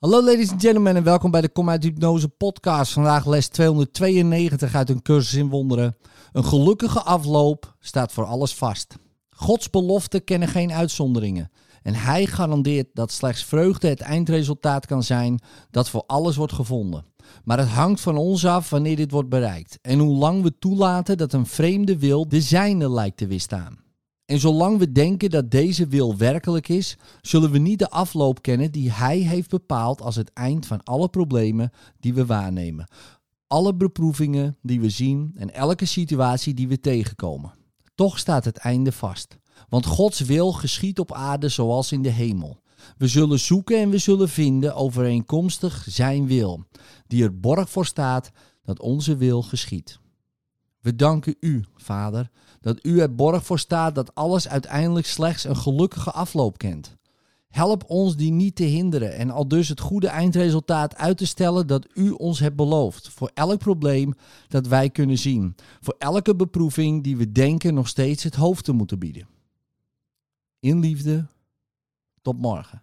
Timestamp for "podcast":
2.28-2.92